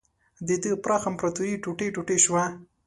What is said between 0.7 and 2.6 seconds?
پراخه امپراتوري ټوټې ټوټې شوه.